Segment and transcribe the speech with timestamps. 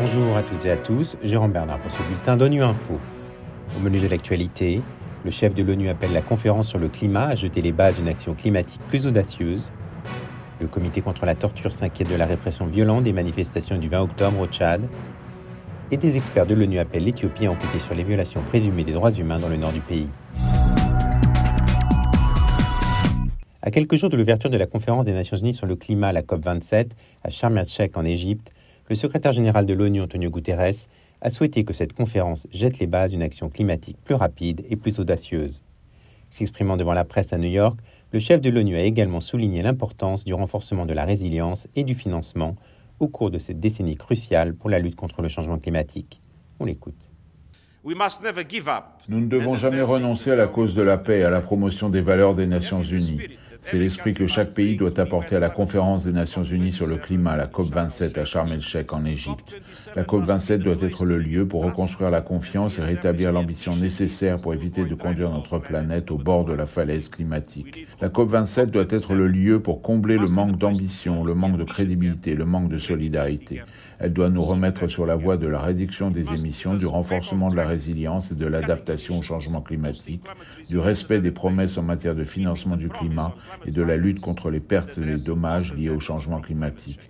[0.00, 2.98] Bonjour à toutes et à tous, Jérôme Bernard pour ce bulletin d'ONU Info.
[3.76, 4.82] Au menu de l'actualité,
[5.24, 8.08] le chef de l'ONU appelle la conférence sur le climat à jeter les bases d'une
[8.08, 9.72] action climatique plus audacieuse.
[10.60, 14.40] Le comité contre la torture s'inquiète de la répression violente des manifestations du 20 octobre
[14.40, 14.82] au Tchad.
[15.90, 19.10] Et des experts de l'ONU appellent l'Éthiopie à enquêter sur les violations présumées des droits
[19.10, 20.08] humains dans le nord du pays.
[23.66, 26.20] À quelques jours de l'ouverture de la conférence des Nations Unies sur le climat, la
[26.20, 26.90] COP27,
[27.22, 28.52] à Sharm el-Sheikh en Égypte,
[28.90, 30.86] le secrétaire général de l'ONU, Antonio Guterres,
[31.22, 34.98] a souhaité que cette conférence jette les bases d'une action climatique plus rapide et plus
[34.98, 35.62] audacieuse.
[36.28, 37.78] S'exprimant devant la presse à New York,
[38.12, 41.94] le chef de l'ONU a également souligné l'importance du renforcement de la résilience et du
[41.94, 42.56] financement
[43.00, 46.20] au cours de cette décennie cruciale pour la lutte contre le changement climatique.
[46.60, 47.08] On l'écoute.
[49.08, 51.88] Nous ne devons jamais renoncer à la cause de la paix et à la promotion
[51.88, 53.20] des valeurs des Nations Unies.
[53.64, 56.96] C'est l'esprit que chaque pays doit apporter à la conférence des Nations Unies sur le
[56.96, 59.56] climat, la COP27 à Sharm el-Sheikh en Égypte.
[59.96, 64.52] La COP27 doit être le lieu pour reconstruire la confiance et rétablir l'ambition nécessaire pour
[64.52, 67.88] éviter de conduire notre planète au bord de la falaise climatique.
[68.02, 72.34] La COP27 doit être le lieu pour combler le manque d'ambition, le manque de crédibilité,
[72.34, 73.62] le manque de solidarité.
[73.98, 77.56] Elle doit nous remettre sur la voie de la réduction des émissions, du renforcement de
[77.56, 80.22] la résilience et de l'adaptation au changement climatique,
[80.68, 83.34] du respect des promesses en matière de financement du climat
[83.66, 87.00] et de la lutte contre les pertes et les dommages liés au changement climatique.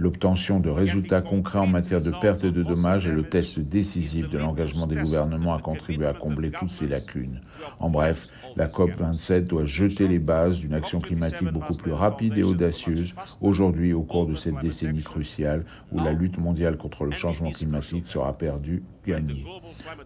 [0.00, 4.30] L'obtention de résultats concrets en matière de pertes et de dommages est le test décisif
[4.30, 7.42] de l'engagement des gouvernements à contribuer à combler toutes ces lacunes.
[7.80, 12.42] En bref, la COP27 doit jeter les bases d'une action climatique beaucoup plus rapide et
[12.42, 17.50] audacieuse aujourd'hui au cours de cette décennie cruciale où la lutte mondiale contre le changement
[17.50, 19.44] climatique sera perdue, gagnée.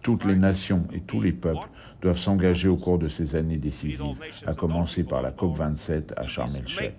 [0.01, 1.69] Toutes les nations et tous les peuples
[2.01, 6.49] doivent s'engager au cours de ces années décisives, à commencer par la COP27 à Sharm
[6.55, 6.93] el-Sheikh.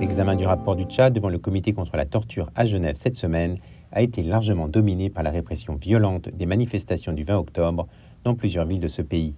[0.00, 3.58] L'examen du rapport du Tchad devant le comité contre la torture à Genève cette semaine
[3.92, 7.86] a été largement dominé par la répression violente des manifestations du 20 octobre
[8.24, 9.34] dans plusieurs villes de ce pays.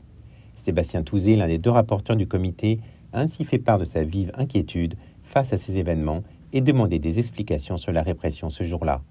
[0.54, 2.80] Sébastien Touzé, l'un des deux rapporteurs du comité,
[3.12, 6.22] a ainsi fait part de sa vive inquiétude face à ces événements
[6.52, 9.02] et demandé des explications sur la répression ce jour-là.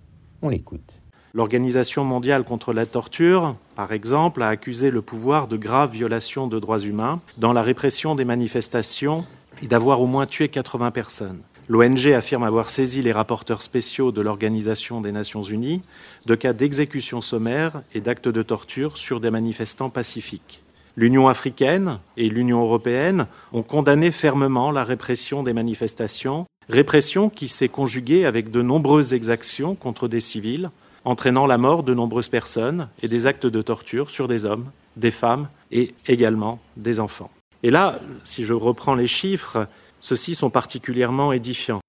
[0.41, 1.01] On l'écoute.
[1.33, 6.59] L'Organisation mondiale contre la torture, par exemple, a accusé le pouvoir de graves violations de
[6.59, 9.25] droits humains dans la répression des manifestations
[9.61, 11.39] et d'avoir au moins tué 80 personnes.
[11.69, 15.81] L'ONG affirme avoir saisi les rapporteurs spéciaux de l'Organisation des Nations Unies
[16.25, 20.63] de cas d'exécution sommaire et d'actes de torture sur des manifestants pacifiques.
[20.97, 27.69] L'Union africaine et l'Union européenne ont condamné fermement la répression des manifestations, répression qui s'est
[27.69, 30.69] conjuguée avec de nombreuses exactions contre des civils,
[31.05, 35.11] entraînant la mort de nombreuses personnes et des actes de torture sur des hommes, des
[35.11, 37.31] femmes et également des enfants.
[37.63, 39.67] Et là, si je reprends les chiffres,
[39.99, 41.81] ceux-ci sont particulièrement édifiants.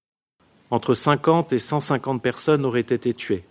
[0.69, 3.43] Entre 50 et 150 personnes auraient été tuées.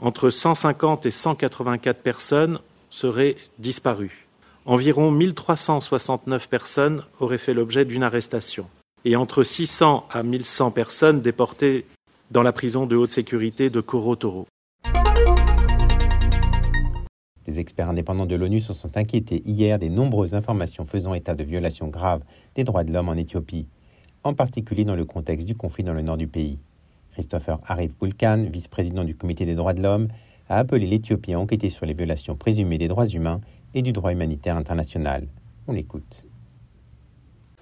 [0.00, 2.58] Entre 150 et 184 personnes
[2.90, 4.26] seraient disparues.
[4.66, 8.66] Environ 1369 personnes auraient fait l'objet d'une arrestation.
[9.04, 11.86] Et entre 600 à 1100 personnes déportées
[12.30, 14.46] dans la prison de haute sécurité de Korotoro.
[17.44, 21.44] Des experts indépendants de l'ONU se sont inquiétés hier des nombreuses informations faisant état de
[21.44, 22.22] violations graves
[22.54, 23.66] des droits de l'homme en Éthiopie,
[24.22, 26.58] en particulier dans le contexte du conflit dans le nord du pays.
[27.12, 30.08] Christopher Arif Bulkan, vice-président du Comité des droits de l'homme,
[30.48, 33.40] a appelé l'Éthiopie à enquêter sur les violations présumées des droits humains
[33.74, 35.26] et du droit humanitaire international.
[35.66, 36.24] On l'écoute.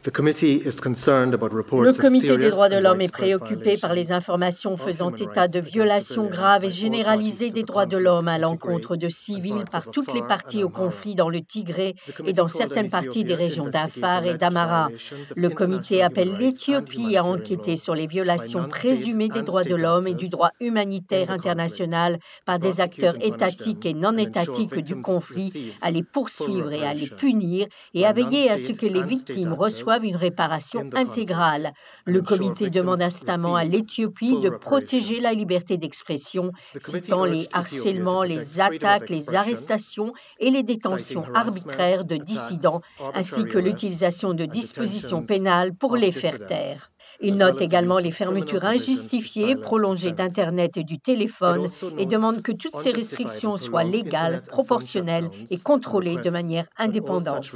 [0.05, 6.27] Le comité des droits de l'homme est préoccupé par les informations faisant état de violations
[6.27, 10.65] graves et généralisées des droits de l'homme à l'encontre de civils par toutes les parties
[10.65, 11.95] au conflit dans le Tigré
[12.27, 14.89] et dans certaines parties des régions d'Afar et d'Amara.
[15.37, 20.15] Le comité appelle l'Éthiopie à enquêter sur les violations présumées des droits de l'homme et
[20.15, 26.03] du droit humanitaire international par des acteurs étatiques et non étatiques du conflit, à les
[26.03, 30.17] poursuivre et à les punir et à veiller à ce que les victimes reçoivent une
[30.17, 31.73] réparation intégrale.
[32.07, 38.61] Le comité demande instamment à l'Éthiopie de protéger la liberté d'expression, citant les harcèlements, les
[38.61, 42.81] attaques, les arrestations et les détentions arbitraires de dissidents,
[43.15, 46.92] ainsi que l'utilisation de dispositions pénales pour les faire taire.
[47.23, 52.77] Il note également les fermetures injustifiées, prolongées d'Internet et du téléphone et demande que toutes
[52.77, 57.53] ces restrictions soient légales, proportionnelles et contrôlées de manière indépendante.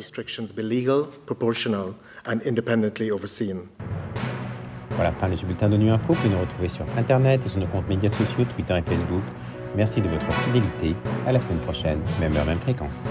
[4.97, 6.13] Voilà, fin du bulletin de Info.
[6.13, 9.23] Vous pouvez nous retrouver sur Internet et sur nos comptes médias sociaux, Twitter et Facebook.
[9.77, 10.97] Merci de votre fidélité.
[11.27, 13.09] À la semaine prochaine, même heure, même fréquence.